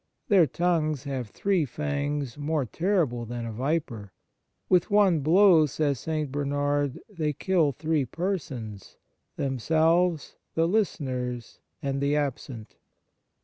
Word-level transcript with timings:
Their 0.29 0.47
tongues 0.47 1.03
have 1.03 1.29
three 1.29 1.63
fangs 1.63 2.35
more 2.35 2.65
terrible 2.65 3.23
than 3.23 3.45
a 3.45 3.51
viper." 3.51 4.13
With 4.67 4.89
one 4.89 5.19
blow," 5.19 5.67
says 5.67 5.99
St. 5.99 6.31
Bernard," 6.31 6.99
they 7.19 7.33
kill 7.33 7.71
three 7.71 8.05
persons 8.05 8.97
themselves, 9.35 10.37
the 10.55 10.67
listeners, 10.67 11.59
and 11.83 12.01
the 12.01 12.15
absent. 12.15 12.77